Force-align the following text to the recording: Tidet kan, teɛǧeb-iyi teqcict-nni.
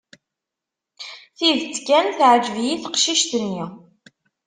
Tidet 1.37 1.77
kan, 1.87 2.05
teɛǧeb-iyi 2.17 2.75
teqcict-nni. 2.83 3.63